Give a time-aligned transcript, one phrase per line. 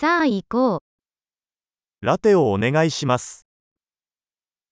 [0.00, 2.06] さあ行こう。
[2.06, 3.44] ラテをお願いします。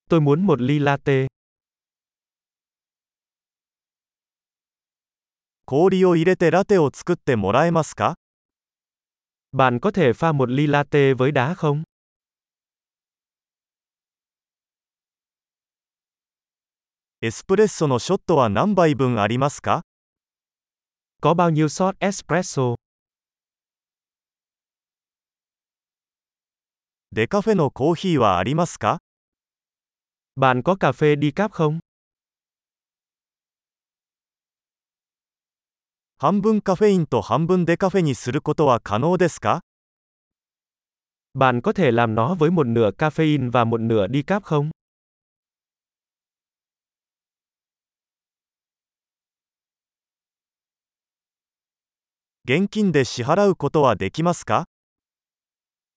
[0.08, 1.26] Tôi muốn một ly latte.
[5.67, 8.14] 氷を入れてラテを作ってもらえますか
[9.52, 11.83] Bạn có thể pha một ly latte với đá không?
[17.21, 19.83] エスプレッソのショットは何杯分ありますか
[21.21, 22.77] Có bao nhiêu shot espresso?
[27.11, 28.98] デカフェのコーヒーはありますか
[30.36, 31.79] Bạn có cà phê decaf không?
[36.18, 39.60] 半分カフェインと半分デカフェにすることは可能ですか
[41.32, 44.70] Bạn có thể làm nó với một nửa caffeine và một nửa decaf không?
[52.44, 54.66] 現金で支払うことはできますか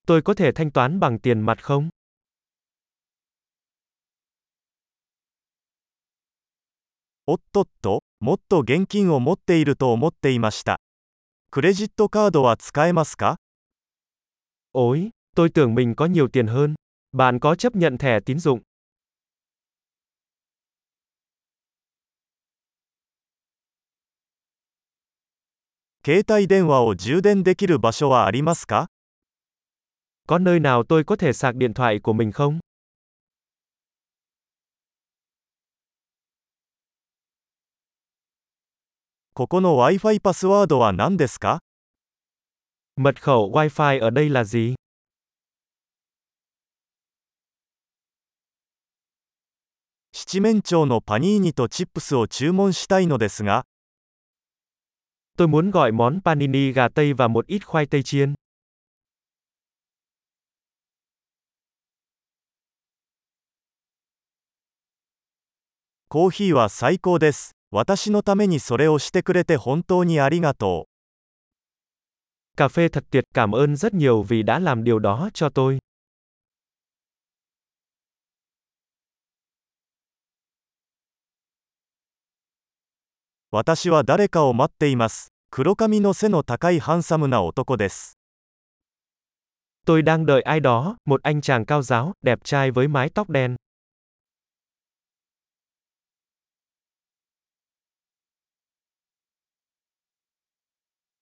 [0.07, 1.89] Tôi có thể thanh toán bằng tiền mặt không?
[7.29, 10.79] おっとっと、もっと現金を持っていると思っていました。
[11.51, 13.37] クレジットカードは使えますか
[14.73, 16.75] Ôi, tôi tưởng mình có nhiều tiền hơn.
[17.13, 18.61] Bạn có chấp nhận thẻ tín dụng?
[26.05, 28.87] 携帯電話を充電できる場所はありますか
[30.29, 32.61] Có nơi nào tôi có thể sạc điện thoại của mình không?
[39.35, 41.59] ここの Wi-Fi パスワードは何ですか
[42.97, 44.75] Mật khẩu Wi-Fi ở đây là gì?
[50.13, 53.65] 七面鳥のパニーニとチップスを注文したいのですが、
[55.37, 58.35] Tôi muốn gọi món panini gà tây và một ít khoai tây chiên.
[66.11, 67.57] コーヒーは最高です。
[67.71, 72.57] 私のためにそれをしてくれて本当にありがとう。
[72.57, 75.79] Cà phê thật tuyệt, cảm ơn rất nhiều vì đã làm điều đó cho tôi.
[83.51, 85.33] 私は誰かを待っています。
[85.51, 88.17] 黒髪の背の高いハンサムな男です。
[89.87, 93.31] Tôi đang đợi ai đó, một anh chàng cao giáo, đẹp trai với mái tóc
[93.31, 93.57] đen.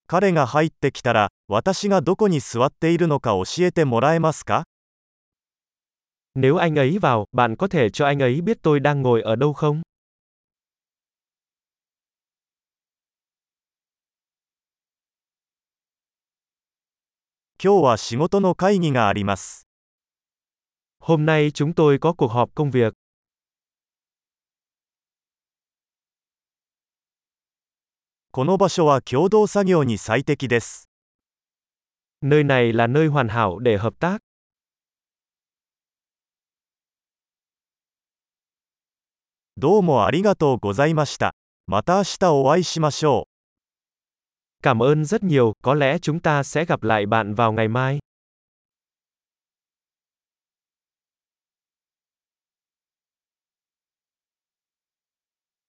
[0.08, 4.64] 彼が入ってきたら、私がどこに座っているのか教えてもらえますか
[6.36, 9.36] Nếu anh ấy vào, bạn có thể cho anh ấy biết tôi đang ngồi ở
[9.36, 9.82] đâu không?
[17.56, 19.66] 今日は仕事の会議があります。
[21.00, 22.92] Hôm nay chúng tôi có cuộc họp công việc.
[28.31, 30.87] この場所は共同作業に最適です。
[32.21, 34.19] Nơi này là nơi hoàn hảo để hợp tác.
[39.57, 41.33] どうもありがとうございました。
[41.65, 43.29] また明日お会いしましょう。
[44.63, 47.99] Cảm ơn rất nhiều, có lẽ chúng ta sẽ gặp lại bạn vào ngày mai.